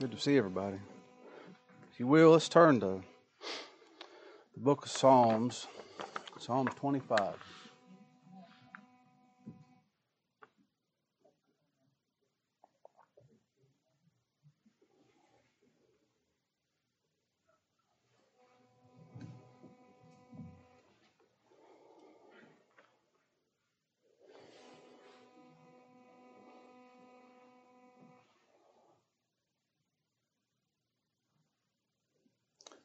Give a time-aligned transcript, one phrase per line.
[0.00, 0.78] Good to see everybody.
[1.92, 3.02] If you will, let's turn to
[4.54, 5.66] the book of Psalms,
[6.38, 7.34] Psalm 25.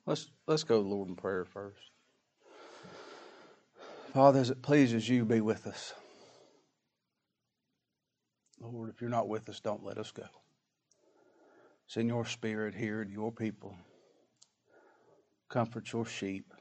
[0.06, 1.82] Let's let's go Lord in prayer first.
[4.14, 5.94] Father, as it pleases you, be with us.
[8.62, 10.28] Lord, if you're not with us, don't let us go.
[11.88, 13.76] Send your spirit here to your people.
[15.50, 16.54] Comfort your sheep.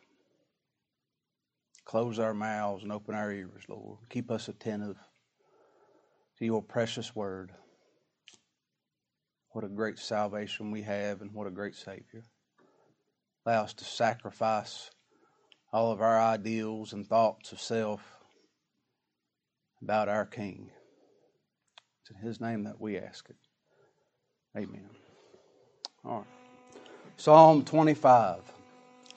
[1.85, 3.99] Close our mouths and open our ears, Lord.
[4.09, 4.97] Keep us attentive
[6.39, 7.53] to your precious word.
[9.51, 12.25] What a great salvation we have, and what a great Savior.
[13.47, 14.91] Allow us to sacrifice
[15.73, 18.01] all of our ideals and thoughts of self
[19.83, 20.71] about our King.
[22.01, 23.37] It's in His name that we ask it.
[24.57, 24.89] Amen.
[26.05, 26.27] All right.
[27.17, 28.41] Psalm 25.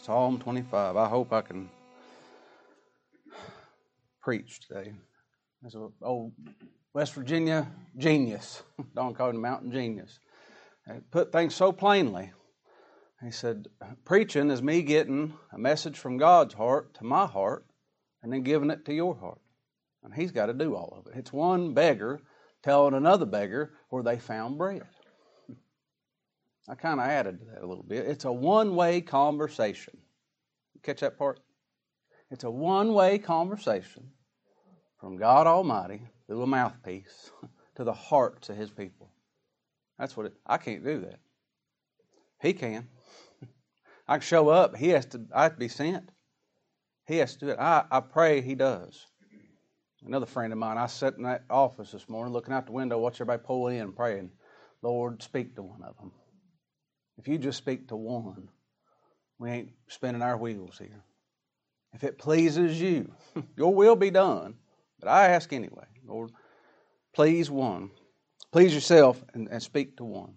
[0.02, 0.97] Psalm 25.
[0.97, 1.69] I hope I can
[4.22, 4.94] preach today.
[5.66, 6.34] As an old
[6.94, 7.66] West Virginia
[7.97, 8.62] genius,
[8.95, 10.19] Don called him mountain genius.
[11.12, 12.31] put things so plainly
[13.23, 13.67] he said,
[14.05, 17.65] Preaching is me getting a message from God's heart to my heart
[18.21, 19.41] and then giving it to your heart.
[20.03, 21.17] And he's got to do all of it.
[21.17, 22.21] It's one beggar
[22.61, 24.83] telling another beggar where they found bread.
[26.69, 28.05] I kind of added to that a little bit.
[28.05, 29.97] It's a one way conversation.
[30.83, 31.39] Catch that part?
[32.29, 34.11] It's a one way conversation
[34.99, 37.31] from God Almighty through a mouthpiece
[37.75, 39.09] to the hearts of His people.
[39.97, 41.19] That's what it, I can't do that.
[42.41, 42.88] He can.
[44.08, 44.75] I can show up.
[44.75, 45.22] He has to.
[45.34, 46.12] I have to be sent.
[47.07, 47.59] He has to do it.
[47.59, 49.06] I, I pray he does.
[50.06, 53.00] Another friend of mine, I sat in that office this morning looking out the window,
[53.00, 54.31] watching everybody pull in, praying,
[54.81, 56.12] Lord, speak to one of them.
[57.18, 58.47] If you just speak to one,
[59.40, 61.03] we ain't spinning our wheels here.
[61.94, 63.12] If it pleases you,
[63.57, 64.56] your will be done.
[65.00, 66.31] But I ask anyway, Lord,
[67.13, 67.89] please one.
[68.51, 70.34] Please yourself and, and speak to one.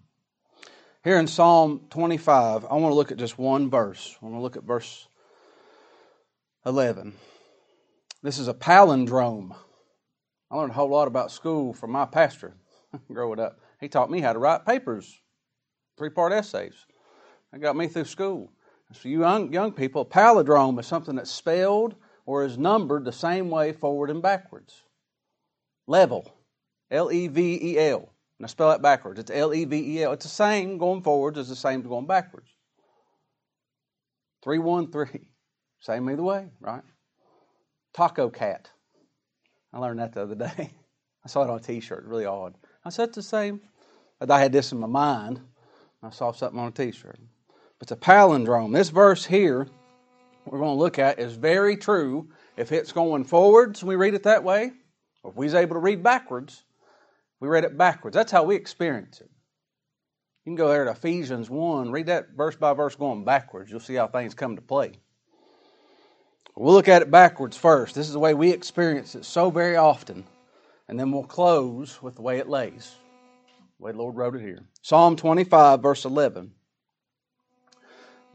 [1.03, 4.15] Here in Psalm 25, I want to look at just one verse.
[4.21, 5.07] I want to look at verse
[6.63, 7.15] 11.
[8.21, 9.55] This is a palindrome.
[10.51, 12.53] I learned a whole lot about school from my pastor
[13.11, 13.59] growing up.
[13.79, 15.19] He taught me how to write papers,
[15.97, 16.85] three part essays.
[17.51, 18.51] That got me through school.
[18.93, 21.95] So, you young, young people, palindrome is something that's spelled
[22.27, 24.83] or is numbered the same way forward and backwards.
[25.87, 26.31] Level,
[26.91, 28.10] L E V E L.
[28.41, 29.19] Now spell it backwards.
[29.19, 30.13] It's L E V E L.
[30.13, 32.49] It's the same going forwards as the same going backwards.
[34.43, 35.27] 313.
[35.79, 36.81] Same either way, right?
[37.93, 38.67] Taco cat.
[39.71, 40.71] I learned that the other day.
[41.23, 42.55] I saw it on a t shirt, really odd.
[42.83, 43.61] I said it's the same.
[44.27, 45.39] I had this in my mind.
[46.01, 47.19] I saw something on a t shirt.
[47.79, 48.73] It's a palindrome.
[48.73, 49.67] This verse here
[50.45, 52.27] we're going to look at is very true
[52.57, 54.71] if it's going forwards and we read it that way,
[55.23, 56.63] if we're able to read backwards
[57.41, 58.15] we read it backwards.
[58.15, 59.29] That's how we experience it.
[60.45, 63.69] You can go there to Ephesians 1, read that verse by verse going backwards.
[63.69, 64.93] You'll see how things come to play.
[66.55, 67.95] We'll look at it backwards first.
[67.95, 70.23] This is the way we experience it so very often.
[70.87, 72.93] And then we'll close with the way it lays,
[73.79, 74.59] the way the Lord wrote it here.
[74.81, 76.51] Psalm 25, verse 11.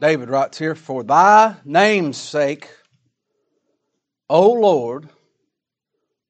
[0.01, 2.67] David writes here, For thy name's sake,
[4.29, 5.07] O Lord,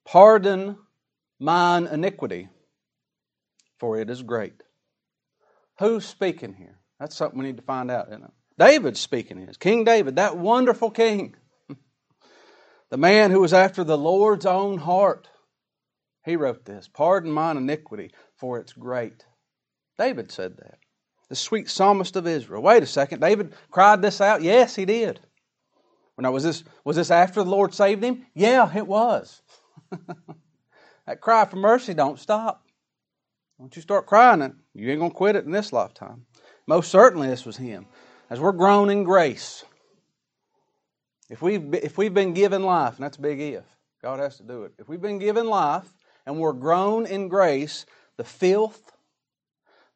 [0.06, 0.78] pardon
[1.40, 2.50] mine iniquity
[3.80, 4.64] for it is great.
[5.80, 6.80] Who's speaking here?
[7.00, 8.32] That's something we need to find out, isn't it?
[8.58, 9.52] David's speaking here.
[9.60, 11.36] King David, that wonderful king.
[12.90, 15.30] the man who was after the Lord's own heart.
[16.26, 19.26] He wrote this Pardon mine iniquity, for it's great.
[19.98, 20.80] David said that.
[21.30, 22.62] The sweet psalmist of Israel.
[22.62, 23.20] Wait a second.
[23.20, 24.42] David cried this out?
[24.42, 25.20] Yes, he did.
[26.20, 28.26] Now, was this, was this after the Lord saved him?
[28.34, 29.42] Yeah, it was.
[31.06, 32.67] that cry for mercy don't stop.
[33.58, 36.26] Once you start crying it, you ain't going to quit it in this lifetime.
[36.68, 37.88] Most certainly, this was him.
[38.30, 39.64] As we're grown in grace,
[41.30, 43.64] if we've, if we've been given life, and that's a big if,
[44.02, 44.74] God has to do it.
[44.78, 45.92] If we've been given life
[46.26, 47.86] and we're grown in grace,
[48.18, 48.92] the filth,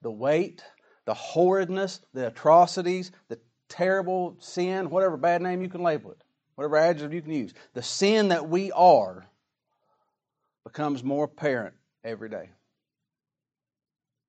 [0.02, 0.64] the weight,
[1.06, 6.24] the horridness, the atrocities, the terrible sin, whatever bad name you can label it,
[6.56, 9.26] whatever adjective you can use, the sin that we are
[10.64, 12.50] becomes more apparent every day.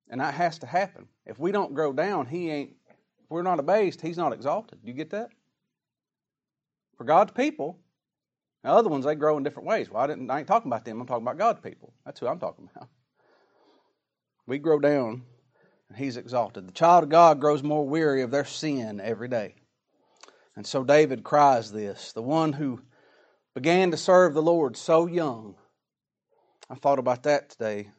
[0.09, 1.07] And that has to happen.
[1.25, 4.79] If we don't grow down, he ain't if we're not abased, he's not exalted.
[4.83, 5.29] Do you get that?
[6.97, 7.79] For God's people,
[8.63, 9.89] now other ones they grow in different ways.
[9.89, 11.93] Well, I didn't I ain't talking about them, I'm talking about God's people.
[12.05, 12.89] That's who I'm talking about.
[14.45, 15.23] We grow down
[15.89, 16.67] and he's exalted.
[16.67, 19.55] The child of God grows more weary of their sin every day.
[20.55, 22.81] And so David cries this the one who
[23.55, 25.55] began to serve the Lord so young.
[26.69, 27.89] I thought about that today.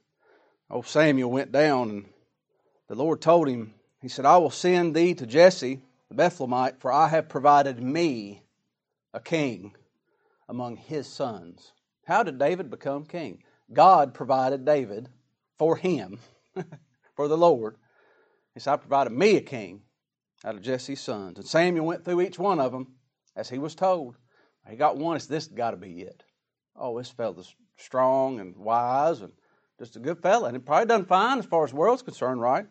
[0.75, 2.05] Old Samuel went down, and
[2.89, 6.91] the Lord told him, He said, I will send thee to Jesse, the Bethlehemite, for
[6.91, 8.43] I have provided me
[9.13, 9.77] a king
[10.49, 11.71] among his sons.
[12.09, 13.45] How did David become king?
[13.73, 15.09] God provided David
[15.59, 16.19] for him,
[17.15, 17.77] for the Lord.
[18.53, 19.83] He said, I provided me a king
[20.45, 21.39] out of Jesse's sons.
[21.39, 22.97] And Samuel went through each one of them
[23.37, 24.17] as he was told.
[24.69, 26.25] He got one, it's this got to be it.
[26.75, 29.33] Oh, this fella's strong and wise and
[29.79, 30.49] just a good fella.
[30.49, 32.67] And he probably done fine as far as the world's concerned, right?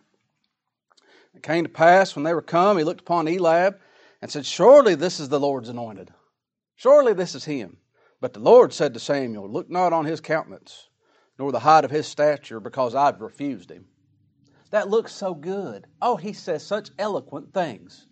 [1.35, 3.79] It came to pass when they were come, he looked upon Eliab
[4.21, 6.11] and said, Surely this is the Lord's anointed.
[6.75, 7.77] Surely this is him.
[8.21, 10.89] But the Lord said to Samuel, Look not on his countenance,
[11.37, 13.85] nor the height of his stature, because I've refused him.
[14.71, 15.87] That looks so good.
[16.01, 18.07] Oh, he says such eloquent things.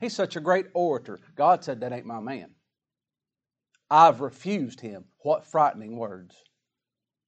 [0.00, 1.20] He's such a great orator.
[1.36, 2.50] God said, That ain't my man.
[3.88, 5.04] I've refused him.
[5.18, 6.34] What frightening words.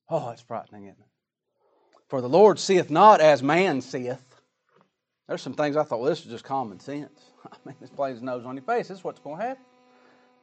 [0.09, 1.07] Oh, it's frightening, isn't it?
[2.09, 4.23] For the Lord seeth not as man seeth.
[5.27, 7.19] There's some things I thought, well, this is just common sense.
[7.53, 8.89] I mean, this plays nose on your face.
[8.89, 9.65] This is what's going to happen.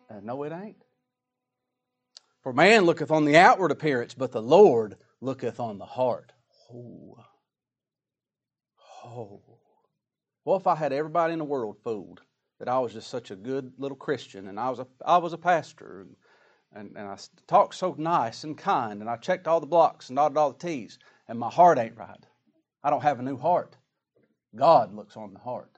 [0.09, 0.83] Uh, no, it ain't.
[2.41, 6.33] For man looketh on the outward appearance, but the Lord looketh on the heart.
[6.73, 7.17] Oh.
[9.03, 9.41] Oh,
[10.43, 12.21] what if I had everybody in the world fooled
[12.59, 15.33] that I was just such a good little Christian and I was a, I was
[15.33, 16.15] a pastor and,
[16.73, 20.15] and, and I talked so nice and kind and I checked all the blocks and
[20.15, 22.25] dotted all the T's and my heart ain't right.
[22.83, 23.75] I don't have a new heart.
[24.55, 25.77] God looks on the heart.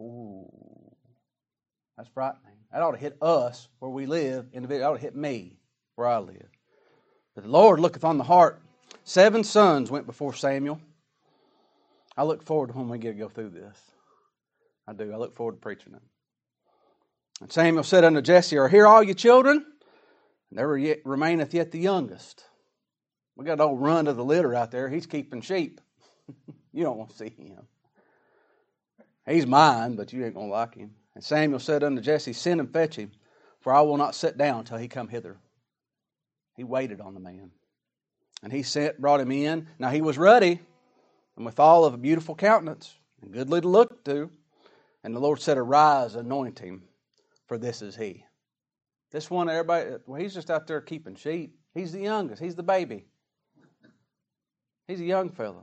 [0.00, 0.46] Ooh,
[1.96, 2.58] that's frightening.
[2.72, 4.46] That ought to hit us where we live.
[4.52, 5.56] Individually, it ought to hit me
[5.94, 6.48] where I live.
[7.34, 8.60] But the Lord looketh on the heart.
[9.04, 10.80] Seven sons went before Samuel.
[12.16, 13.76] I look forward to when we get to go through this.
[14.86, 15.12] I do.
[15.12, 16.02] I look forward to preaching it.
[17.40, 19.64] And Samuel said unto Jesse, Are here all your children?
[20.54, 22.44] There yet remaineth yet the youngest.
[23.36, 24.88] We got old run of the litter out there.
[24.88, 25.80] He's keeping sheep.
[26.72, 27.66] you don't want to see him.
[29.26, 30.94] He's mine, but you ain't going to like him.
[31.16, 33.10] And Samuel said unto Jesse, Send and fetch him,
[33.60, 35.36] for I will not sit down till he come hither.
[36.56, 37.50] He waited on the man.
[38.44, 39.66] And he sent, brought him in.
[39.80, 40.60] Now he was ruddy,
[41.36, 44.30] and withal of a beautiful countenance, and goodly to look to.
[45.02, 46.84] And the Lord said, Arise, anoint him,
[47.48, 48.24] for this is he.
[49.14, 51.56] This one, everybody, well, he's just out there keeping sheep.
[51.72, 53.04] He's the youngest, he's the baby.
[54.88, 55.62] He's a young fellow.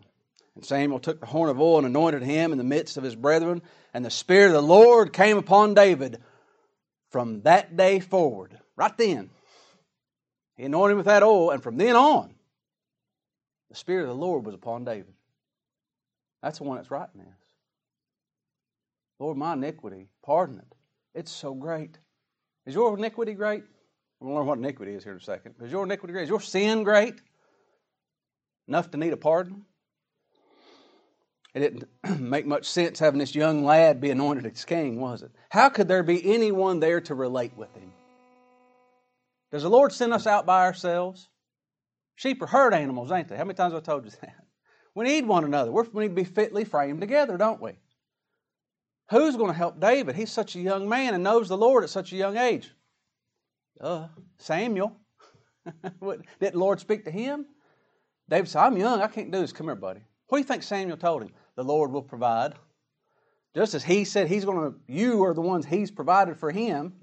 [0.55, 3.13] And Samuel took the horn of oil and anointed him in the midst of his
[3.13, 3.61] brethren,
[3.93, 6.21] and the Spirit of the Lord came upon David
[7.09, 8.57] from that day forward.
[8.77, 9.29] Right then,
[10.55, 12.33] he anointed him with that oil, and from then on,
[13.69, 15.13] the Spirit of the Lord was upon David.
[16.41, 17.37] That's the one that's writing this.
[19.19, 20.73] Lord, my iniquity, pardon it.
[21.13, 21.97] It's so great.
[22.65, 23.63] Is your iniquity great?
[24.19, 25.55] We'll learn what iniquity is here in a second.
[25.61, 26.23] Is your iniquity great?
[26.23, 27.15] Is your sin great?
[28.67, 29.65] Enough to need a pardon?
[31.53, 31.85] It didn't
[32.21, 35.31] make much sense having this young lad be anointed as king, was it?
[35.49, 37.91] How could there be anyone there to relate with him?
[39.51, 41.27] Does the Lord send us out by ourselves?
[42.15, 43.35] Sheep are herd animals, ain't they?
[43.35, 44.35] How many times have I told you that?
[44.93, 45.71] We need one another.
[45.71, 47.71] we need to be fitly framed together, don't we?
[49.11, 50.15] Who's going to help David?
[50.15, 52.71] He's such a young man and knows the Lord at such a young age.
[53.79, 54.95] Uh, Samuel.
[55.83, 57.45] Didn't the Lord speak to him?
[58.29, 59.01] David said, I'm young.
[59.01, 59.51] I can't do this.
[59.51, 59.99] Come here, buddy.
[60.27, 61.31] What do you think Samuel told him?
[61.55, 62.53] The Lord will provide.
[63.53, 66.93] Just as he said he's going to, you are the ones he's provided for him,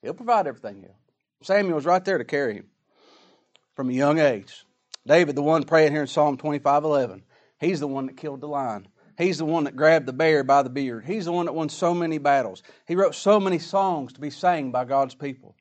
[0.00, 0.96] he'll provide everything else.
[1.42, 2.70] Samuel was right there to carry him
[3.74, 4.64] from a young age.
[5.06, 7.22] David, the one praying here in Psalm 25 11,
[7.60, 8.88] he's the one that killed the lion.
[9.16, 11.04] He's the one that grabbed the bear by the beard.
[11.04, 12.62] He's the one that won so many battles.
[12.86, 15.54] He wrote so many songs to be sang by God's people.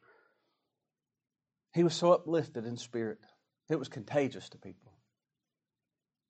[1.73, 3.19] He was so uplifted in spirit.
[3.69, 4.91] It was contagious to people.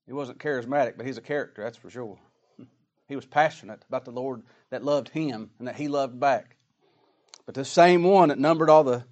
[0.05, 2.17] He wasn't charismatic, but he's a character, that's for sure.
[3.07, 6.55] He was passionate about the Lord that loved him and that he loved back.
[7.45, 9.03] But the same one that numbered all the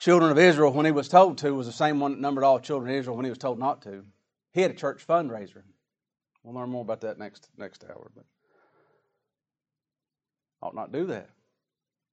[0.00, 2.58] children of Israel when he was told to was the same one that numbered all
[2.58, 4.04] children of Israel when he was told not to.
[4.52, 5.62] He had a church fundraiser.
[6.42, 8.24] We'll learn more about that next next hour, but
[10.62, 11.28] ought not do that.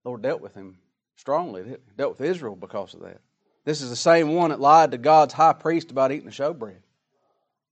[0.04, 0.78] The Lord dealt with him
[1.16, 1.76] strongly, he?
[1.98, 3.22] dealt with Israel because of that.
[3.64, 6.78] This is the same one that lied to God's high priest about eating the showbread.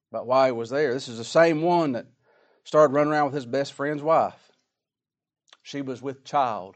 [0.09, 0.93] about why he was there.
[0.93, 2.07] This is the same one that
[2.63, 4.51] started running around with his best friend's wife.
[5.61, 6.75] She was with child.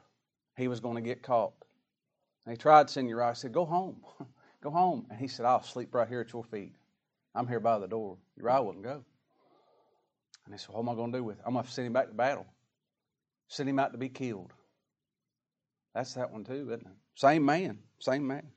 [0.56, 1.54] He was going to get caught.
[2.46, 3.30] And he tried to send Uriah.
[3.30, 3.98] I said, Go home.
[4.64, 5.08] go home.
[5.10, 6.74] And he said, I'll sleep right here at your feet.
[7.36, 8.18] I'm here by the door.
[8.38, 9.04] Uriah wouldn't go.
[10.48, 11.44] And he said, What am I going to do with it?
[11.46, 12.46] I'm going to send him back to battle.
[13.50, 14.54] Send him out to be killed.
[15.94, 16.94] That's that one too, isn't it?
[17.16, 17.80] Same man.
[18.00, 18.48] Same man.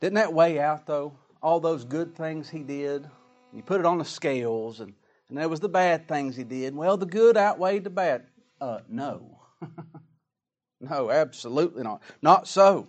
[0.00, 1.12] Didn't that weigh out, though?
[1.42, 3.08] All those good things he did.
[3.52, 4.94] You put it on the scales, and,
[5.28, 6.74] and there was the bad things he did.
[6.74, 8.26] Well, the good outweighed the bad.
[8.60, 9.40] Uh, no.
[10.80, 12.02] no, absolutely not.
[12.22, 12.86] Not so.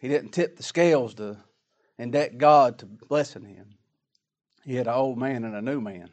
[0.00, 1.36] He didn't tip the scales to
[1.98, 3.74] indebt God to blessing him.
[4.64, 6.10] He had an old man and a new man.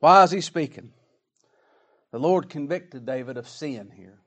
[0.00, 0.92] Why is he speaking?
[2.12, 4.20] The Lord convicted David of sin here.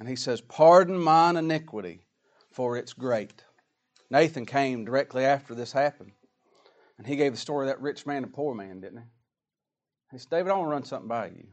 [0.00, 2.06] And he says, Pardon mine iniquity,
[2.50, 3.44] for it's great.
[4.10, 6.12] Nathan came directly after this happened.
[6.98, 9.04] And he gave the story of that rich man and poor man, didn't he?
[10.12, 11.46] He said, David, I want to run something by you.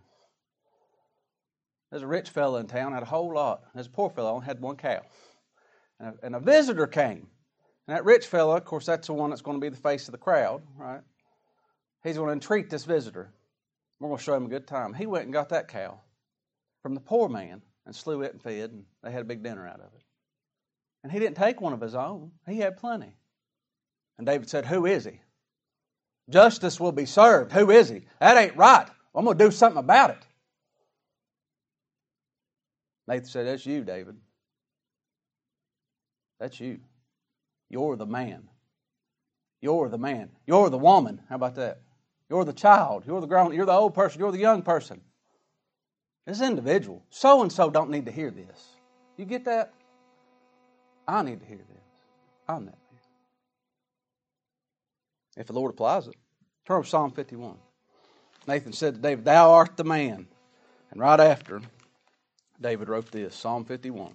[1.89, 3.63] There's a rich fellow in town, had a whole lot.
[3.73, 5.01] There's a poor fellow, only had one cow.
[5.99, 7.27] And a, and a visitor came.
[7.87, 10.07] And that rich fellow, of course, that's the one that's going to be the face
[10.07, 11.01] of the crowd, right?
[12.03, 13.33] He's going to entreat this visitor.
[13.99, 14.93] We're going to show him a good time.
[14.93, 15.99] He went and got that cow
[16.81, 19.67] from the poor man and slew it and fed, and they had a big dinner
[19.67, 20.03] out of it.
[21.03, 23.15] And he didn't take one of his own, he had plenty.
[24.17, 25.21] And David said, Who is he?
[26.29, 27.51] Justice will be served.
[27.51, 28.03] Who is he?
[28.19, 28.87] That ain't right.
[29.15, 30.27] I'm going to do something about it.
[33.07, 34.17] Nathan said, That's you, David.
[36.39, 36.79] That's you.
[37.69, 38.49] You're the man.
[39.61, 40.29] You're the man.
[40.45, 41.21] You're the woman.
[41.29, 41.81] How about that?
[42.29, 43.03] You're the child.
[43.07, 43.53] You're the grown.
[43.53, 44.19] You're the old person.
[44.19, 45.01] You're the young person.
[46.25, 47.03] This individual.
[47.09, 48.69] So and so don't need to hear this.
[49.17, 49.73] You get that?
[51.07, 51.83] I need to hear this.
[52.47, 53.01] I'm that man.
[55.37, 56.15] If the Lord applies it,
[56.65, 57.57] turn to Psalm 51.
[58.47, 60.27] Nathan said to David, Thou art the man.
[60.91, 61.61] And right after,
[62.61, 64.13] David wrote this Psalm 51.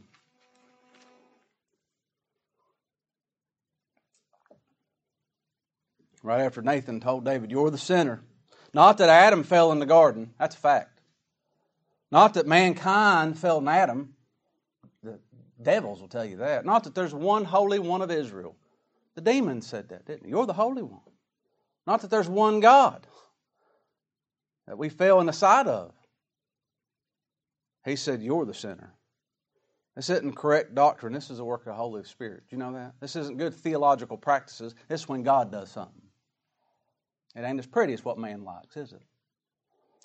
[6.25, 8.23] Right after Nathan told David, You're the sinner.
[8.73, 11.01] Not that Adam fell in the garden, that's a fact.
[12.11, 14.15] Not that mankind fell in Adam,
[15.03, 15.19] the
[15.63, 16.65] devils will tell you that.
[16.65, 18.57] Not that there's one holy one of Israel.
[19.17, 20.31] The demons said that, didn't they?
[20.31, 21.01] You're the holy one.
[21.87, 23.07] Not that there's one God
[24.67, 25.93] that we fell in the sight of.
[27.85, 28.95] He said, You're the sinner.
[29.95, 31.13] This isn't correct doctrine.
[31.13, 32.45] This is a work of the Holy Spirit.
[32.49, 32.95] Do you know that?
[32.99, 34.75] This isn't good theological practices.
[34.89, 36.04] This is when God does something.
[37.35, 39.03] It ain't as pretty as what man likes, is it?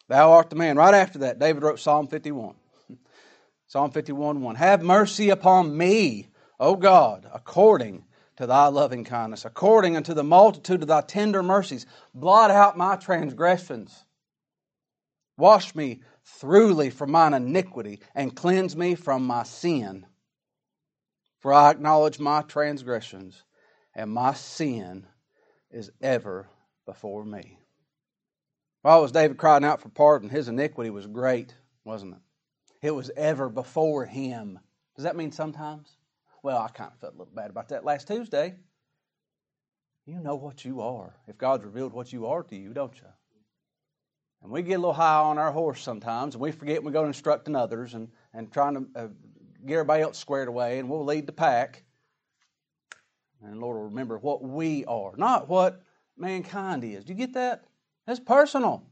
[0.08, 0.78] Thou art the man.
[0.78, 2.56] Right after that, David wrote Psalm 51.
[3.68, 4.56] Psalm 51 1.
[4.56, 8.06] Have mercy upon me, O God, according
[8.38, 11.86] to thy loving kindness, according unto the multitude of thy tender mercies.
[12.16, 14.06] Blot out my transgressions.
[15.38, 20.06] Wash me throughly from mine iniquity and cleanse me from my sin.
[21.40, 23.44] For I acknowledge my transgressions,
[23.96, 25.06] and my sin
[25.72, 26.50] is ever
[26.89, 27.60] before me.
[28.81, 30.27] Why was David crying out for pardon?
[30.27, 31.53] His iniquity was great,
[31.86, 32.88] wasn't it?
[32.88, 34.58] It was ever before him.
[34.96, 35.98] Does that mean sometimes?
[36.41, 38.55] Well, I kind of felt a little bad about that last Tuesday.
[40.08, 41.13] You know what you are.
[41.27, 43.08] If God's revealed what you are to you, don't you?
[44.41, 47.03] And we get a little high on our horse sometimes, and we forget we go
[47.03, 49.08] to instructing others and, and trying to uh,
[49.63, 51.84] get everybody else squared away, and we'll lead the pack.
[53.43, 55.84] And Lord will remember what we are, not what
[56.20, 57.06] mankind is.
[57.06, 57.64] Do you get that?
[58.06, 58.84] That's personal.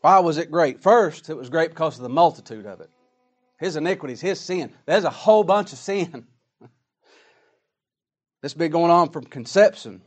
[0.00, 0.82] Why was it great?
[0.82, 2.90] First, it was great because of the multitude of it.
[3.58, 4.72] His iniquities, his sin.
[4.84, 6.26] There's a whole bunch of sin.
[6.60, 6.68] this
[8.42, 10.02] has been going on from conception.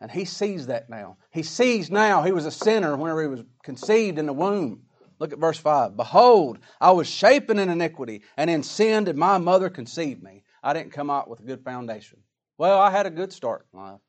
[0.00, 1.16] And he sees that now.
[1.30, 4.82] He sees now he was a sinner whenever he was conceived in the womb.
[5.18, 5.96] Look at verse 5.
[5.96, 10.44] Behold, I was shapen in iniquity, and in sin did my mother conceive me.
[10.62, 12.20] I didn't come out with a good foundation.
[12.56, 14.00] Well, I had a good start in life.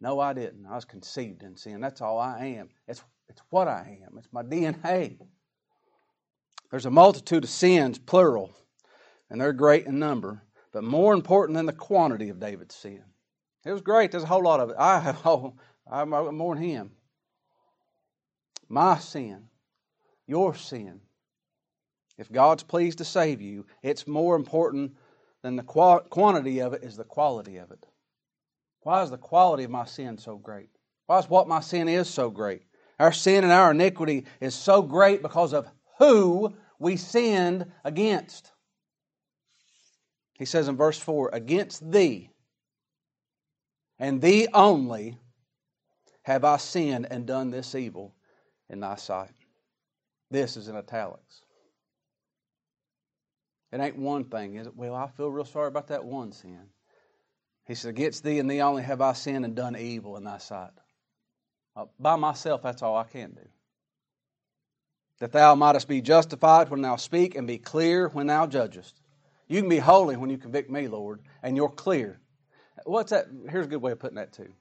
[0.00, 0.66] No, I didn't.
[0.66, 1.80] I was conceived in sin.
[1.80, 2.70] That's all I am.
[2.88, 5.18] It's, it's what I am, it's my DNA.
[6.70, 8.54] There's a multitude of sins, plural,
[9.28, 10.42] and they're great in number,
[10.72, 13.02] but more important than the quantity of David's sin.
[13.64, 14.12] It was great.
[14.12, 14.76] There's a whole lot of it.
[14.78, 15.26] I have
[15.90, 16.92] I'm more than him.
[18.68, 19.48] My sin,
[20.26, 21.00] your sin.
[22.16, 24.92] If God's pleased to save you, it's more important
[25.42, 27.86] than the quantity of it is the quality of it.
[28.82, 30.70] Why is the quality of my sin so great?
[31.06, 32.62] Why is what my sin is so great?
[32.98, 35.66] Our sin and our iniquity is so great because of
[35.98, 38.52] who we sinned against.
[40.38, 42.30] He says in verse 4 Against thee,
[43.98, 45.18] and thee only
[46.22, 48.14] have I sinned and done this evil
[48.68, 49.32] in thy sight?
[50.30, 51.42] This is in italics.
[53.72, 54.76] It ain't one thing, is it?
[54.76, 56.68] Well, I feel real sorry about that one sin.
[57.66, 60.38] He said, Against thee and thee only have I sinned and done evil in thy
[60.38, 60.70] sight.
[61.76, 63.48] Uh, by myself, that's all I can do.
[65.20, 69.00] That thou mightest be justified when thou speak and be clear when thou judgest.
[69.48, 72.20] You can be holy when you convict me, Lord, and you're clear.
[72.84, 73.26] What's that?
[73.48, 74.52] Here's a good way of putting that, too.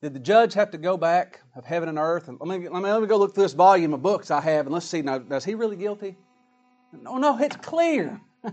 [0.00, 2.28] Did the judge have to go back of heaven and earth?
[2.28, 4.40] And let me, let me, let me go look through this volume of books I
[4.40, 6.16] have and let's see now, is he really guilty?
[6.92, 8.20] No, no, it's clear.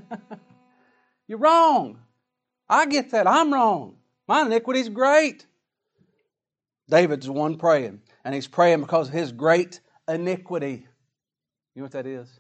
[1.28, 2.00] You're wrong.
[2.68, 3.28] I get that.
[3.28, 3.98] I'm wrong.
[4.28, 5.46] My iniquity's great.
[6.90, 10.88] David's the one praying, and he's praying because of his great iniquity.
[11.74, 12.40] You know what that is?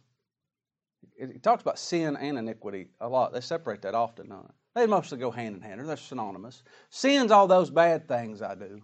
[1.18, 3.34] He talks about sin and iniquity a lot.
[3.34, 4.30] They separate that often.
[4.30, 4.82] Don't they?
[4.82, 6.64] they mostly go hand in hand, or they're synonymous.
[6.90, 8.82] Sin's all those bad things I do.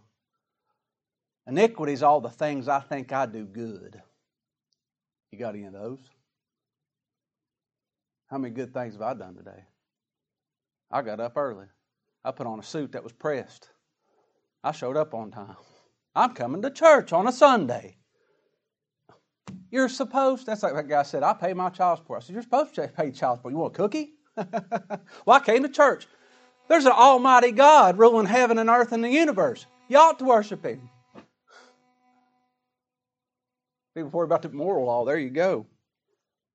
[1.48, 4.02] Iniquity's all the things I think I do good.
[5.32, 6.00] You got any of those?
[8.30, 9.66] How many good things have I done today?
[10.92, 11.68] I got up early.
[12.24, 13.70] I put on a suit that was pressed.
[14.64, 15.56] I showed up on time.
[16.16, 17.98] I'm coming to church on a Sunday.
[19.72, 22.22] You're supposed, that's like that guy said, I pay my child support.
[22.22, 23.54] I said, You're supposed to pay child support.
[23.54, 24.14] You want a cookie?
[24.36, 26.08] well, I came to church.
[26.68, 29.66] There's an almighty God ruling heaven and earth and the universe.
[29.88, 30.90] You ought to worship Him.
[33.96, 35.06] People worry about the moral law.
[35.06, 35.66] There you go.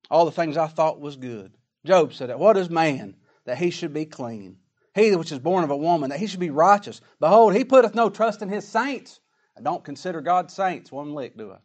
[0.09, 1.53] All the things I thought was good.
[1.85, 2.39] Job said that.
[2.39, 3.15] What is man
[3.47, 4.57] that he should be clean?
[4.93, 7.01] He which is born of a woman that he should be righteous.
[7.19, 9.19] Behold, he putteth no trust in his saints.
[9.57, 11.57] I don't consider God's saints one lick, do I?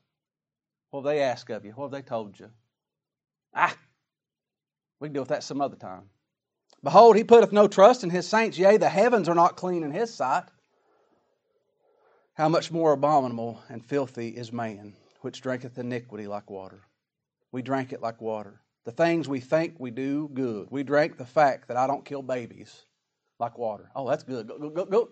[0.90, 1.72] What have they asked of you?
[1.72, 2.50] What have they told you?
[3.54, 3.76] Ah,
[5.00, 6.04] we can deal with that some other time.
[6.84, 9.90] Behold, he putteth no trust in his saints, yea, the heavens are not clean in
[9.90, 10.44] his sight.
[12.34, 16.80] How much more abominable and filthy is man, which drinketh iniquity like water.
[17.50, 18.61] We drank it like water.
[18.84, 20.68] The things we think we do good.
[20.70, 22.84] We drank the fact that I don't kill babies
[23.38, 23.90] like water.
[23.94, 24.48] Oh, that's good.
[24.48, 25.08] Go, go, go, go.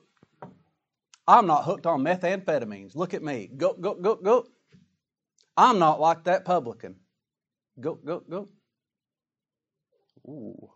[1.28, 2.96] I'm not hooked on methamphetamines.
[2.96, 3.48] Look at me.
[3.56, 4.46] Go, go, go, go.
[5.56, 6.96] I'm not like that publican.
[7.78, 8.48] Go, go, go.
[10.26, 10.70] Ooh.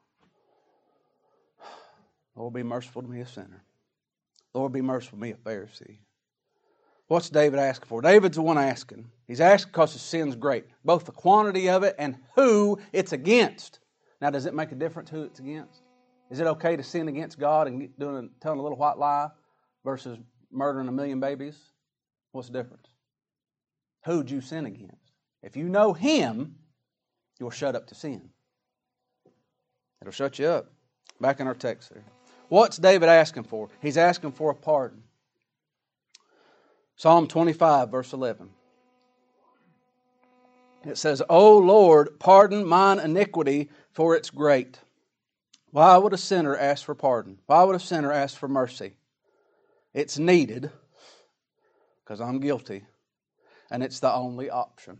[2.36, 3.64] Lord, be merciful to me, a sinner.
[4.52, 5.98] Lord, be merciful to me, a Pharisee.
[7.08, 8.00] What's David asking for?
[8.00, 9.10] David's the one asking.
[9.26, 13.80] He's asking because his sin's great, both the quantity of it and who it's against.
[14.20, 15.82] Now, does it make a difference who it's against?
[16.30, 19.28] Is it okay to sin against God and doing telling a little white lie
[19.84, 20.18] versus
[20.50, 21.58] murdering a million babies?
[22.32, 22.88] What's the difference?
[24.06, 25.12] Who'd you sin against?
[25.42, 26.56] If you know Him,
[27.38, 28.30] you'll shut up to sin.
[30.00, 30.72] It'll shut you up.
[31.20, 32.04] Back in our text there.
[32.48, 33.68] What's David asking for?
[33.80, 35.03] He's asking for a pardon.
[36.96, 38.50] Psalm 25, verse 11.
[40.84, 44.78] It says, O Lord, pardon mine iniquity, for it's great.
[45.70, 47.38] Why would a sinner ask for pardon?
[47.46, 48.94] Why would a sinner ask for mercy?
[49.92, 50.70] It's needed
[52.04, 52.84] because I'm guilty,
[53.70, 54.98] and it's the only option.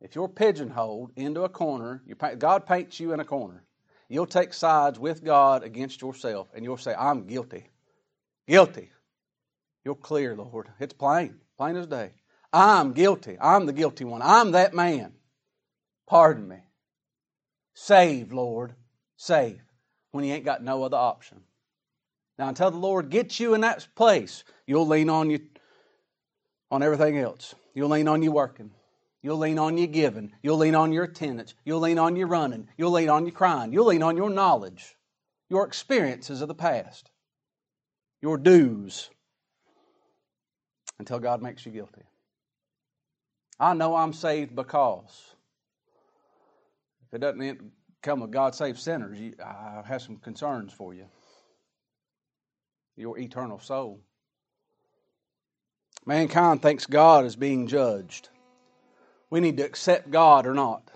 [0.00, 2.02] If you're pigeonholed into a corner,
[2.38, 3.64] God paints you in a corner.
[4.08, 7.68] You'll take sides with God against yourself, and you'll say, I'm guilty.
[8.46, 8.90] Guilty.
[9.84, 10.68] You're clear, Lord.
[10.80, 12.12] It's plain, plain as day.
[12.52, 13.36] I'm guilty.
[13.40, 14.22] I'm the guilty one.
[14.22, 15.12] I'm that man.
[16.06, 16.58] Pardon me.
[17.74, 18.74] Save, Lord.
[19.16, 19.60] Save.
[20.12, 21.40] When you ain't got no other option.
[22.38, 25.40] Now, until the Lord gets you in that place, you'll lean on you
[26.70, 27.54] on everything else.
[27.74, 28.70] You'll lean on you working.
[29.22, 30.32] You'll lean on you giving.
[30.42, 31.54] You'll lean on your attendance.
[31.64, 32.68] You'll lean on you running.
[32.76, 33.72] You'll lean on you crying.
[33.72, 34.96] You'll lean on your knowledge,
[35.48, 37.10] your experiences of the past,
[38.20, 39.10] your dues,
[41.04, 42.00] until God makes you guilty.
[43.60, 45.34] I know I'm saved because
[47.06, 47.60] if it doesn't
[48.00, 51.04] come with God saved sinners, I have some concerns for you.
[52.96, 54.00] Your eternal soul.
[56.06, 58.30] Mankind thinks God is being judged.
[59.28, 60.90] We need to accept God or not.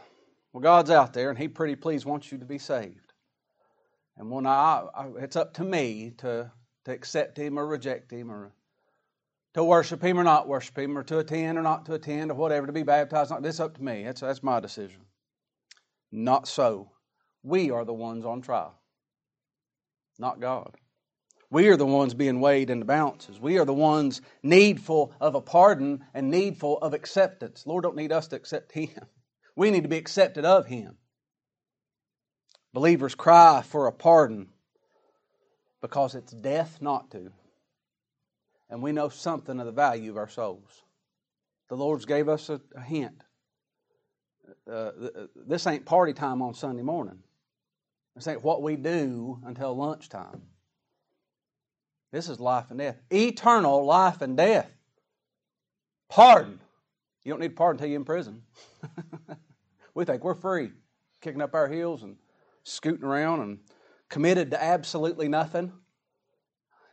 [0.53, 3.13] Well, God's out there, and He pretty please wants you to be saved.
[4.17, 6.51] And when I, I it's up to me to
[6.87, 8.53] to accept Him or reject Him or
[9.59, 12.35] to worship Him or not worship Him, or to attend or not to attend, or
[12.35, 13.31] whatever, to be baptized.
[13.31, 14.05] Not, this up to me.
[14.05, 15.01] That's, that's my decision.
[16.13, 16.93] Not so.
[17.43, 18.79] We are the ones on trial,
[20.17, 20.77] not God.
[21.51, 23.41] We are the ones being weighed in the balances.
[23.41, 27.67] We are the ones needful of a pardon and needful of acceptance.
[27.67, 29.07] Lord don't need us to accept Him.
[29.57, 30.99] We need to be accepted of Him.
[32.73, 34.51] Believers cry for a pardon
[35.81, 37.33] because it's death not to.
[38.71, 40.83] And we know something of the value of our souls.
[41.69, 43.23] The Lord's gave us a, a hint.
[44.71, 44.91] Uh,
[45.35, 47.19] this ain't party time on Sunday morning.
[48.15, 50.43] This ain't what we do until lunchtime.
[52.11, 52.97] This is life and death.
[53.13, 54.71] Eternal life and death.
[56.09, 56.59] Pardon.
[57.23, 58.43] You don't need pardon until you're in prison.
[59.95, 60.71] we think we're free,
[61.21, 62.17] kicking up our heels and
[62.65, 63.59] scooting around and
[64.09, 65.73] committed to absolutely nothing.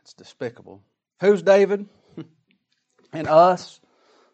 [0.02, 0.82] It's despicable.
[1.20, 1.88] Who's David?
[3.12, 3.80] and us,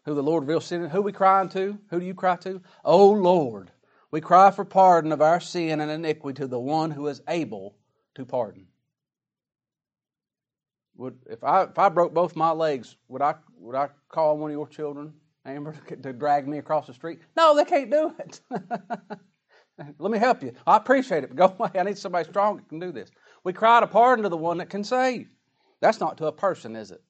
[0.05, 0.89] who the Lord reveals sin.
[0.89, 1.77] Who we crying to?
[1.89, 2.61] Who do you cry to?
[2.83, 3.71] Oh Lord,
[4.11, 7.75] we cry for pardon of our sin and iniquity to the one who is able
[8.15, 8.67] to pardon.
[10.95, 14.51] Would if I if I broke both my legs, would I would I call one
[14.51, 15.13] of your children,
[15.45, 17.19] Amber, to drag me across the street?
[17.35, 18.41] No, they can't do it.
[19.97, 20.53] Let me help you.
[20.67, 21.71] I appreciate it, but go away.
[21.79, 23.09] I need somebody strong that can do this.
[23.43, 25.29] We cry to pardon to the one that can save.
[25.83, 27.01] That's not to a person, is it?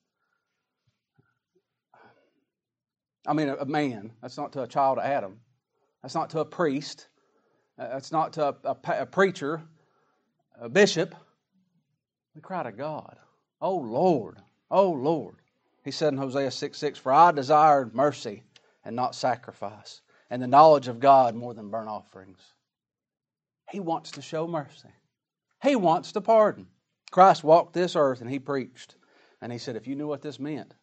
[3.28, 4.12] I mean, a man.
[4.20, 5.40] That's not to a child of Adam.
[6.02, 7.08] That's not to a priest.
[7.78, 9.62] Uh, that's not to a, a, a preacher,
[10.60, 11.14] a bishop.
[12.34, 13.16] We cry to God.
[13.62, 14.40] Oh, Lord.
[14.72, 15.36] Oh, Lord.
[15.86, 18.42] He said in Hosea 6 6, For I desired mercy
[18.84, 22.42] and not sacrifice, and the knowledge of God more than burnt offerings.
[23.70, 24.90] He wants to show mercy.
[25.62, 26.66] He wants to pardon.
[27.14, 28.96] Christ walked this earth and he preached.
[29.40, 30.74] And he said, If you knew what this meant,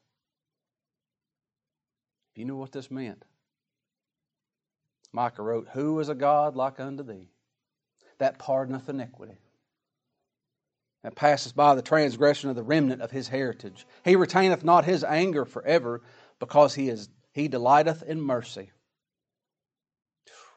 [2.31, 3.25] if you knew what this meant,
[5.13, 7.31] Micah wrote, Who is a God like unto thee,
[8.19, 9.39] that pardoneth iniquity,
[11.03, 13.85] that passeth by the transgression of the remnant of his heritage?
[14.05, 16.01] He retaineth not his anger forever,
[16.39, 18.71] because he is he delighteth in mercy.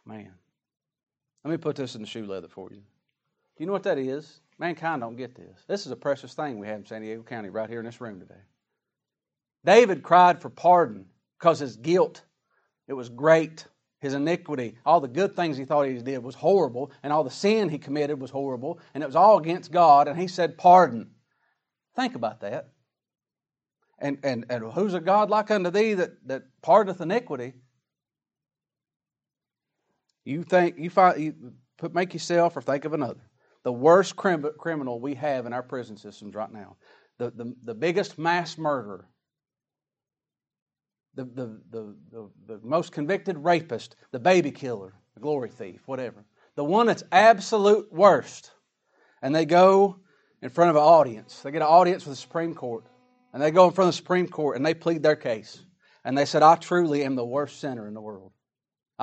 [0.06, 0.34] Man.
[1.44, 2.78] Let me put this in the shoe leather for you.
[2.78, 2.84] Do
[3.58, 4.40] you know what that is?
[4.64, 5.66] Mankind don't get this.
[5.68, 8.00] This is a precious thing we have in San Diego County right here in this
[8.00, 8.40] room today.
[9.66, 12.22] David cried for pardon because his guilt,
[12.88, 13.68] it was great.
[14.00, 17.30] His iniquity, all the good things he thought he did was horrible, and all the
[17.30, 21.12] sin he committed was horrible, and it was all against God, and he said, Pardon.
[21.98, 22.70] Think about that.
[24.00, 27.52] And, and, and who's a God like unto thee that, that pardoneth iniquity?
[30.24, 33.20] You think, you find, you put, make yourself or think of another
[33.64, 36.76] the worst crim- criminal we have in our prison systems right now,
[37.18, 39.08] the, the, the biggest mass murderer,
[41.16, 46.26] the, the, the, the, the most convicted rapist, the baby killer, the glory thief, whatever.
[46.56, 48.52] The one that's absolute worst.
[49.22, 49.98] And they go
[50.42, 51.42] in front of an audience.
[51.42, 52.86] They get an audience with the Supreme Court.
[53.32, 55.64] And they go in front of the Supreme Court and they plead their case.
[56.04, 58.34] And they said, I truly am the worst sinner in the world.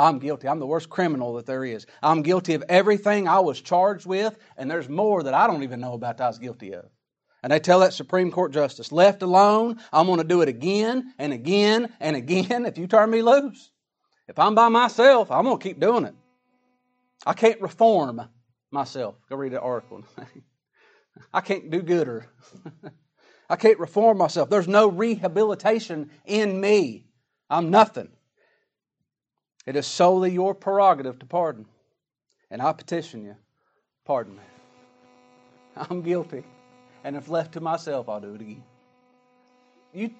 [0.01, 0.49] I'm guilty.
[0.49, 1.87] I'm the worst criminal that there is.
[2.03, 5.81] I'm guilty of everything I was charged with, and there's more that I don't even
[5.81, 6.87] know about that I was guilty of.
[7.43, 11.13] And they tell that Supreme Court justice, left alone, I'm going to do it again
[11.19, 13.71] and again and again if you turn me loose.
[14.27, 16.15] If I'm by myself, I'm going to keep doing it.
[17.27, 18.23] I can't reform
[18.71, 19.17] myself.
[19.29, 20.05] Go read the article.
[21.35, 22.27] I can't do gooder.
[23.51, 24.49] I can't reform myself.
[24.49, 27.05] There's no rehabilitation in me.
[27.51, 28.11] I'm nothing.
[29.71, 31.65] It is solely your prerogative to pardon.
[32.51, 33.37] And I petition you,
[34.05, 34.43] pardon me.
[35.77, 36.43] I'm guilty.
[37.05, 38.65] And if left to myself, I'll do it again.
[39.95, 40.11] You,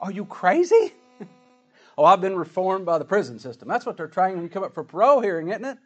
[0.00, 0.94] are you crazy?
[1.96, 3.68] oh, I've been reformed by the prison system.
[3.68, 5.78] That's what they're trying when you come up for parole hearing, isn't it?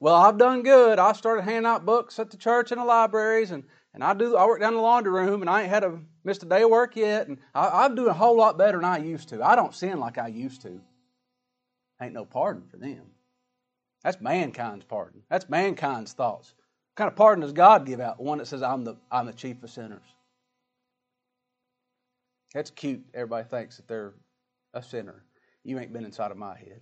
[0.00, 0.98] Well, I've done good.
[0.98, 4.34] I started handing out books at the church and the libraries, and, and I do.
[4.34, 6.70] I work down the laundry room, and I ain't had a missed a day of
[6.70, 9.42] work yet, and I, I'm doing a whole lot better than I used to.
[9.42, 10.80] I don't sin like I used to.
[12.00, 13.02] Ain't no pardon for them.
[14.04, 15.22] That's mankind's pardon.
[15.28, 16.54] That's mankind's thoughts.
[16.56, 18.20] What kind of pardon does God give out?
[18.20, 20.02] One that says, I'm the, I'm the chief of sinners.
[22.54, 23.04] That's cute.
[23.14, 24.14] Everybody thinks that they're
[24.72, 25.24] a sinner.
[25.64, 26.80] You ain't been inside of my head.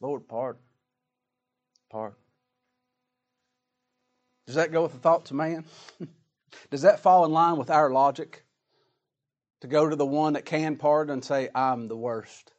[0.00, 0.60] Lord, pardon.
[1.90, 2.16] Pardon.
[4.46, 5.64] Does that go with the thoughts of man?
[6.70, 8.44] Does that fall in line with our logic?
[9.60, 12.52] To go to the one that can pardon and say, I'm the worst.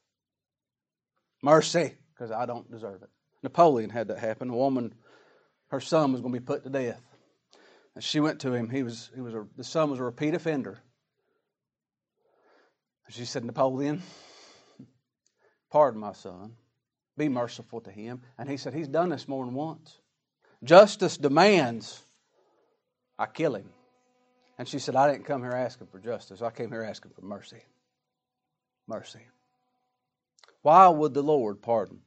[1.43, 3.09] Mercy, because I don't deserve it.
[3.43, 4.49] Napoleon had that happen.
[4.49, 4.93] A woman,
[5.69, 7.01] her son was going to be put to death.
[7.95, 8.69] And she went to him.
[8.69, 10.79] He was, he was a, the son was a repeat offender.
[13.09, 14.01] She said, Napoleon,
[15.71, 16.53] pardon my son.
[17.17, 18.21] Be merciful to him.
[18.37, 19.99] And he said, He's done this more than once.
[20.63, 22.01] Justice demands
[23.17, 23.69] I kill him.
[24.57, 26.41] And she said, I didn't come here asking for justice.
[26.41, 27.61] I came here asking for mercy.
[28.87, 29.21] Mercy.
[30.61, 32.01] Why would the Lord pardon?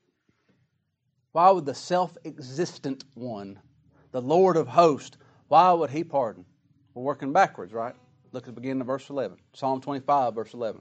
[1.33, 3.61] Why would the self existent one,
[4.11, 5.17] the Lord of hosts,
[5.49, 6.45] why would he pardon?
[6.95, 7.95] We're working backwards, right?
[8.33, 9.39] Look at the beginning of verse 11.
[9.53, 10.81] Psalm 25, verse 11.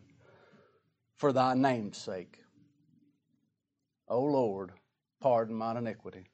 [1.15, 2.39] For thy name's sake,
[4.07, 4.71] O Lord,
[5.19, 6.25] pardon mine iniquity,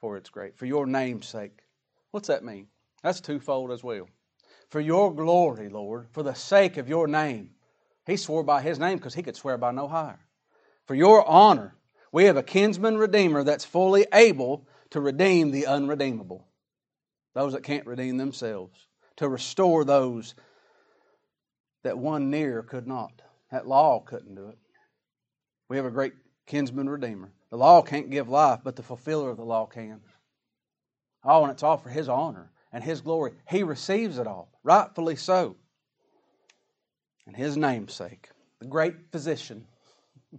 [0.00, 0.56] for it's great.
[0.56, 1.60] For your name's sake.
[2.10, 2.66] What's that mean?
[3.02, 4.08] That's twofold as well.
[4.72, 7.50] For your glory, Lord, for the sake of your name.
[8.06, 10.18] He swore by his name because he could swear by no higher.
[10.86, 11.76] For your honor,
[12.10, 16.46] we have a kinsman redeemer that's fully able to redeem the unredeemable,
[17.34, 20.34] those that can't redeem themselves, to restore those
[21.82, 23.20] that one near could not.
[23.50, 24.58] That law couldn't do it.
[25.68, 26.14] We have a great
[26.46, 27.30] kinsman redeemer.
[27.50, 30.00] The law can't give life, but the fulfiller of the law can.
[31.22, 33.32] Oh, and it's all for his honor and his glory.
[33.46, 35.56] He receives it all, rightfully so.
[37.26, 39.66] And his namesake, the great physician.
[40.32, 40.38] the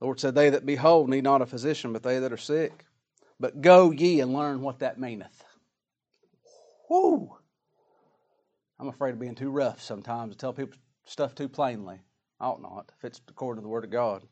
[0.00, 2.84] Lord said, They that be need not a physician, but they that are sick.
[3.40, 5.44] But go ye and learn what that meaneth.
[6.88, 7.36] Whoo!
[8.78, 12.00] I'm afraid of being too rough sometimes to tell people stuff too plainly.
[12.38, 14.26] I ought not, if it's according to the Word of God.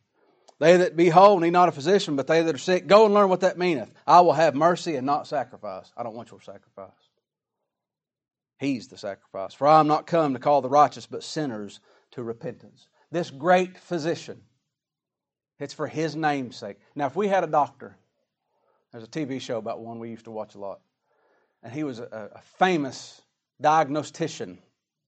[0.58, 2.86] They that be need not a physician, but they that are sick.
[2.86, 3.92] Go and learn what that meaneth.
[4.06, 5.92] I will have mercy and not sacrifice.
[5.96, 6.90] I don't want your sacrifice.
[8.58, 9.54] He's the sacrifice.
[9.54, 11.80] For I am not come to call the righteous, but sinners
[12.12, 12.88] to repentance.
[13.10, 14.40] This great physician,
[15.58, 16.78] it's for his name's sake.
[16.94, 17.96] Now, if we had a doctor,
[18.92, 20.80] there's a TV show about one we used to watch a lot,
[21.62, 23.20] and he was a, a famous
[23.60, 24.58] diagnostician.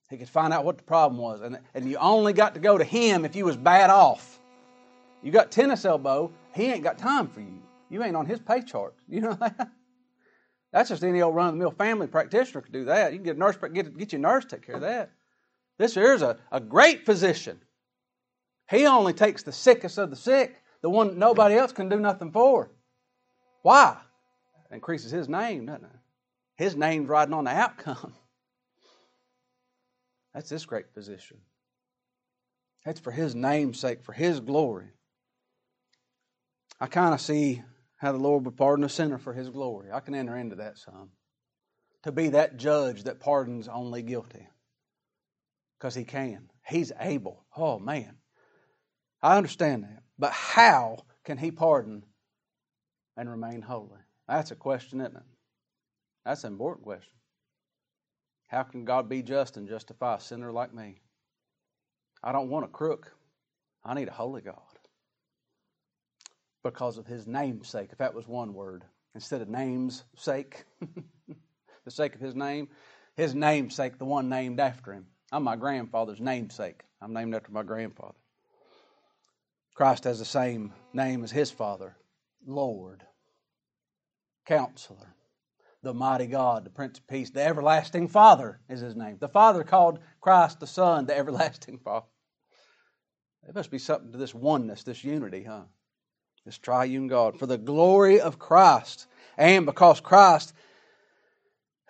[0.09, 1.41] He could find out what the problem was.
[1.41, 4.39] And, and you only got to go to him if you was bad off.
[5.23, 7.63] You got tennis elbow, he ain't got time for you.
[7.91, 8.95] You ain't on his pay chart.
[9.09, 9.71] You know that?
[10.73, 13.13] That's just any old run-of-the-mill family practitioner could do that.
[13.13, 15.11] You can get a nurse, get, get your nurse to take care of that.
[15.79, 17.61] This here's a, a great physician.
[18.71, 22.31] He only takes the sickest of the sick, the one nobody else can do nothing
[22.31, 22.71] for.
[23.63, 23.97] Why?
[24.71, 25.91] It increases his name, doesn't it?
[26.57, 28.15] His name's riding on the outcome.
[30.35, 31.39] That's this great physician.
[32.85, 34.87] That's for his name's sake, for his glory.
[36.81, 37.63] I kind of see
[38.01, 39.91] how the Lord would pardon a sinner for his glory.
[39.93, 41.11] I can enter into that some.
[42.05, 44.49] To be that judge that pardons only guilty.
[45.79, 46.49] Because he can.
[46.67, 47.45] He's able.
[47.55, 48.17] Oh, man.
[49.23, 50.03] I understand that.
[50.19, 52.03] But how can he pardon
[53.19, 54.01] and remain holy?
[54.27, 55.23] That's a question, isn't it?
[56.25, 57.13] That's an important question.
[58.47, 61.03] How can God be just and justify a sinner like me?
[62.23, 63.13] I don't want a crook.
[63.85, 64.70] I need a holy God.
[66.63, 70.65] Because of his name's sake, if that was one word, instead of name's sake,
[71.85, 72.69] the sake of his name,
[73.17, 75.07] his namesake, the one named after him.
[75.33, 76.83] I'm my grandfather's namesake.
[77.01, 78.19] I'm named after my grandfather.
[79.75, 81.97] Christ has the same name as his father
[82.47, 83.05] Lord,
[84.47, 85.15] Counselor,
[85.83, 89.17] the mighty God, the Prince of Peace, the everlasting Father is his name.
[89.19, 92.07] The Father called Christ the Son the everlasting Father.
[93.43, 95.63] There must be something to this oneness, this unity, huh?
[96.51, 97.39] This triune God.
[97.39, 99.07] For the glory of Christ,
[99.39, 100.53] and because Christ,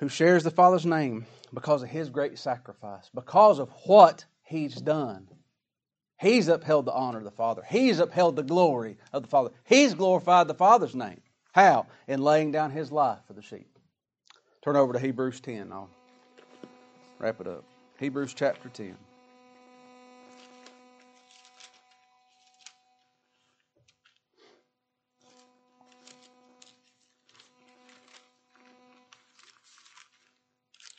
[0.01, 5.29] who shares the Father's name, because of his great sacrifice, because of what he's done,
[6.19, 7.63] he's upheld the honor of the Father.
[7.67, 9.49] He's upheld the glory of the Father.
[9.65, 11.23] He's glorified the Father's name.
[11.53, 11.87] How?
[12.07, 13.79] In laying down his life for the sheep.
[14.63, 15.73] Turn over to Hebrews 10.
[15.73, 15.89] I'll
[17.19, 17.65] wrap it up.
[17.99, 18.95] Hebrews chapter 10.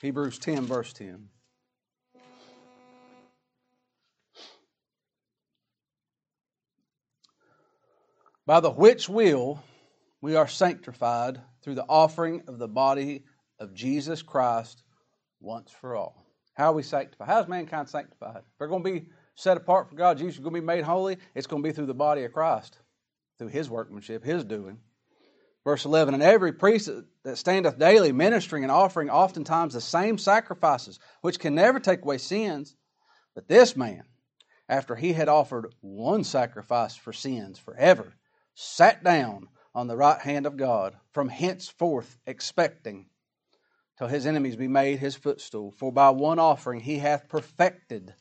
[0.02, 1.30] Hebrews 10, verse 10.
[8.48, 9.64] By the which will
[10.22, 13.24] we are sanctified through the offering of the body
[13.60, 14.82] of Jesus Christ
[15.40, 16.26] once for all.
[16.54, 17.28] How are we sanctified?
[17.28, 18.38] How is mankind sanctified?
[18.38, 20.84] If they're going to be set apart for God, Jesus is going to be made
[20.84, 22.78] holy, it's going to be through the body of Christ,
[23.38, 24.80] through his workmanship, his doing.
[25.64, 26.90] Verse 11, And every priest
[27.24, 32.18] that standeth daily ministering and offering oftentimes the same sacrifices, which can never take away
[32.18, 32.76] sins.
[33.36, 34.04] But this man,
[34.68, 38.14] after he had offered one sacrifice for sins forever,
[38.56, 43.06] sat down on the right hand of God, from henceforth expecting
[43.98, 45.72] till his enemies be made his footstool.
[45.72, 48.16] For by one offering he hath perfected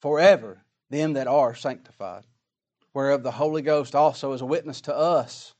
[0.00, 2.24] forever them that are sanctified,
[2.92, 5.54] whereof the Holy Ghost also is a witness to us.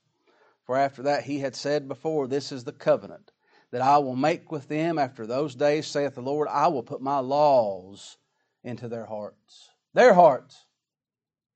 [0.65, 3.33] For after that he had said before, This is the covenant
[3.73, 7.01] that I will make with them after those days, saith the Lord, I will put
[7.01, 8.19] my laws
[8.63, 9.71] into their hearts.
[9.95, 10.67] Their hearts,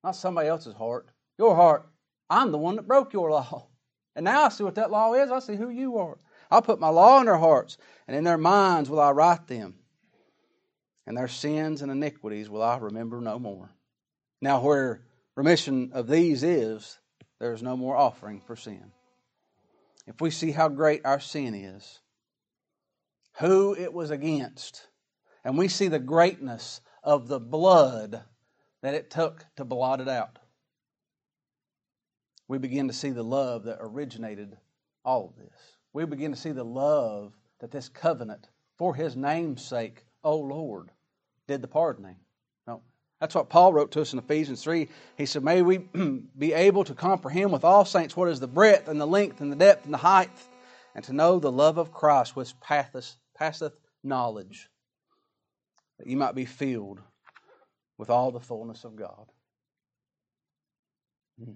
[0.03, 1.09] not somebody else's heart.
[1.39, 1.87] Your heart.
[2.29, 3.69] I'm the one that broke your law.
[4.15, 5.31] And now I see what that law is.
[5.31, 6.17] I see who you are.
[6.51, 7.77] I'll put my law in their hearts,
[8.09, 9.75] and in their minds will I write them.
[11.07, 13.71] And their sins and iniquities will I remember no more.
[14.41, 15.03] Now, where
[15.37, 16.99] remission of these is,
[17.39, 18.93] there is no more offering for sin.
[20.07, 22.01] If we see how great our sin is,
[23.39, 24.87] who it was against,
[25.45, 28.23] and we see the greatness of the blood
[28.83, 30.39] that it took to blot it out,
[32.49, 34.57] we begin to see the love that originated
[35.05, 35.77] all of this.
[35.93, 40.91] We begin to see the love that this covenant, for his name's sake, O Lord,
[41.49, 42.17] did the pardoning.
[43.21, 44.89] That's what Paul wrote to us in Ephesians 3.
[45.17, 45.79] He said, May we
[46.39, 49.51] be able to comprehend with all saints what is the breadth and the length and
[49.51, 50.31] the depth and the height,
[50.95, 54.69] and to know the love of Christ which passeth, passeth knowledge,
[55.99, 57.01] that you might be filled
[57.97, 59.27] with all the fullness of God.
[61.43, 61.53] Hmm.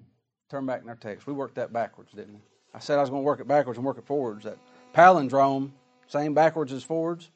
[0.51, 1.27] Turn back in our text.
[1.27, 2.41] We worked that backwards, didn't we?
[2.75, 4.45] I said I was going to work it backwards and work it forwards.
[4.45, 4.59] That
[4.95, 5.71] palindrome,
[6.09, 7.31] same backwards as forwards.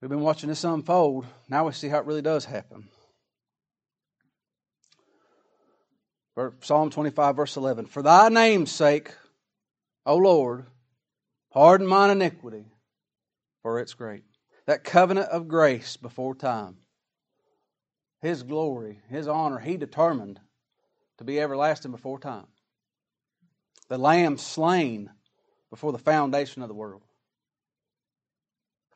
[0.00, 1.26] We've been watching this unfold.
[1.48, 2.88] Now we see how it really does happen.
[6.60, 7.86] Psalm 25, verse 11.
[7.86, 9.12] For thy name's sake,
[10.06, 10.66] O Lord,
[11.52, 12.66] pardon mine iniquity,
[13.62, 14.22] for it's great.
[14.66, 16.76] That covenant of grace before time.
[18.20, 20.38] His glory, His honor, He determined
[21.18, 22.46] to be everlasting before time.
[23.88, 25.10] The Lamb slain
[25.70, 27.02] before the foundation of the world.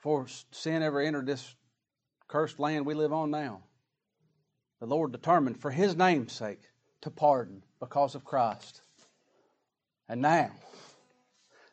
[0.03, 1.55] Before sin ever entered this
[2.27, 3.63] cursed land we live on now.
[4.81, 6.61] The Lord determined for His name's sake
[7.03, 8.81] to pardon because of Christ.
[10.09, 10.51] And now,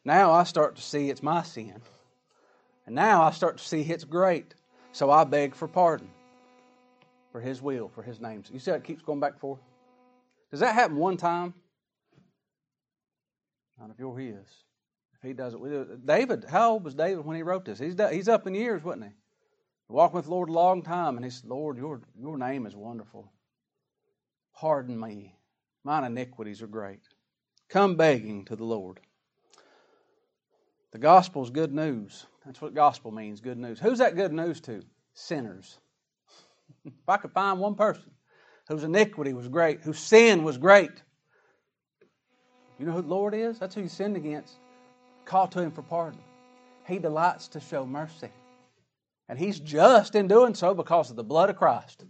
[0.05, 1.81] now I start to see it's my sin.
[2.85, 4.53] And now I start to see it's great.
[4.91, 6.09] So I beg for pardon
[7.31, 8.45] for His will, for His name's.
[8.45, 8.53] Sake.
[8.53, 9.59] You see how it keeps going back and forth?
[10.51, 11.55] Does that happen one time?
[13.79, 14.45] Not if you're his.
[15.21, 17.77] If he does it, David, how old was David when he wrote this?
[17.77, 19.11] He's he's up in years, wasn't he?
[19.89, 22.75] Walking with the Lord a long time, and he said, "Lord, your your name is
[22.75, 23.31] wonderful.
[24.55, 25.35] Pardon me,
[25.83, 27.01] mine iniquities are great.
[27.67, 28.99] Come begging to the Lord."
[30.91, 32.25] The gospel is good news.
[32.45, 33.79] That's what gospel means, good news.
[33.79, 34.81] Who's that good news to?
[35.13, 35.77] Sinners.
[36.85, 38.09] if I could find one person
[38.67, 41.03] whose iniquity was great, whose sin was great.
[42.79, 43.59] You know who the Lord is?
[43.59, 44.57] That's who you sinned against.
[45.29, 46.19] Call to Him for pardon.
[46.87, 48.29] He delights to show mercy.
[49.29, 52.03] And He's just in doing so because of the blood of Christ.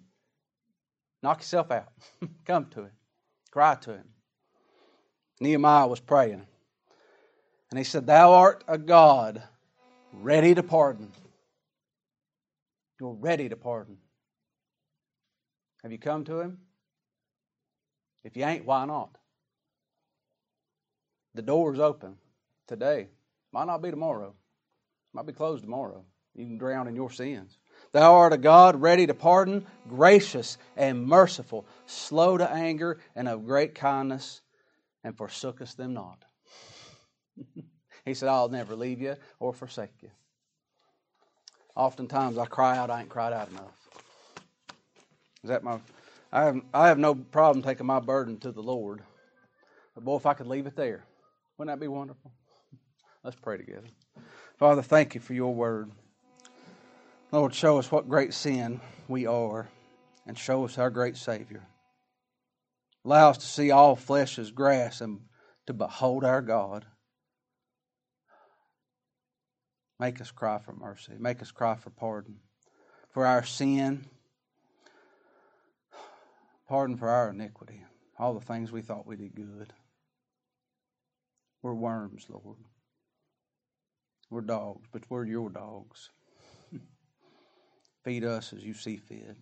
[1.21, 1.91] Knock yourself out.
[2.45, 2.91] Come to Him.
[3.51, 4.05] Cry to Him.
[5.41, 6.47] Nehemiah was praying.
[7.71, 9.43] And he said, Thou art a God
[10.13, 11.11] ready to pardon.
[13.01, 13.97] You're ready to pardon.
[15.83, 16.59] Have you come to Him?
[18.23, 19.17] If you ain't, why not?
[21.35, 22.15] The door's open
[22.69, 23.09] today.
[23.51, 24.33] Might not be tomorrow.
[25.13, 26.05] Might be closed tomorrow.
[26.35, 27.57] You can drown in your sins.
[27.91, 33.45] Thou art a God ready to pardon, gracious and merciful, slow to anger, and of
[33.45, 34.41] great kindness,
[35.03, 36.23] and forsookest them not.
[38.05, 40.11] he said, I'll never leave you or forsake you.
[41.75, 43.89] Oftentimes I cry out, I ain't cried out enough.
[45.43, 45.79] Is that my?
[46.31, 49.01] I have I have no problem taking my burden to the Lord.
[49.95, 51.05] But boy, if I could leave it there,
[51.57, 52.31] wouldn't that be wonderful?
[53.23, 53.87] Let's pray together.
[54.57, 55.91] Father, thank you for your word.
[57.31, 59.69] Lord, show us what great sin we are
[60.25, 61.67] and show us our great Savior.
[63.05, 65.21] Allow us to see all flesh as grass and
[65.67, 66.85] to behold our God.
[69.99, 71.13] Make us cry for mercy.
[71.19, 72.37] Make us cry for pardon.
[73.11, 74.05] For our sin,
[76.69, 77.83] Pardon for our iniquity,
[78.19, 79.73] all the things we thought we did good.
[81.63, 82.57] We're worms, Lord.
[84.29, 86.09] We're dogs, but we're your dogs.
[88.03, 89.35] Feed us as you see fit.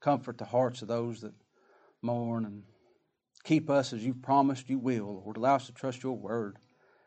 [0.00, 1.34] Comfort the hearts of those that
[2.02, 2.62] mourn and
[3.44, 5.36] keep us as you've promised you will, Lord.
[5.36, 6.56] Allow us to trust your word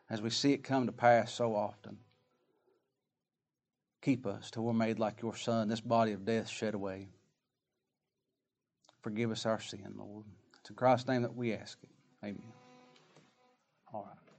[0.08, 1.98] as we see it come to pass so often.
[4.02, 7.08] Keep us till we're made like your Son, this body of death shed away.
[9.02, 10.24] Forgive us our sin, Lord.
[10.60, 11.90] It's in Christ's name that we ask it.
[12.24, 12.42] Amen.
[13.92, 14.29] All right.